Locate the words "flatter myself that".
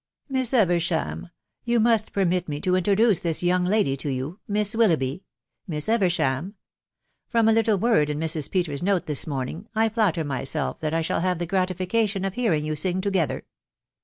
9.89-10.95